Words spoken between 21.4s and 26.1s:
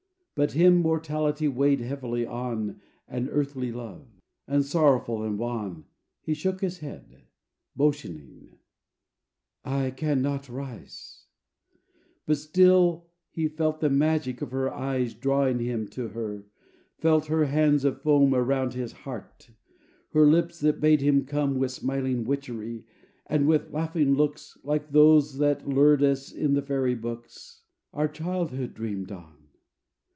With smiling witchery, and with laughing looks Like those that lured